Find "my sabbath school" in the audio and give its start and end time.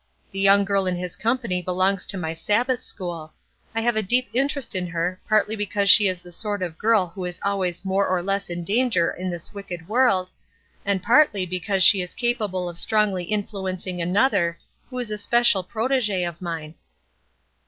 2.17-3.33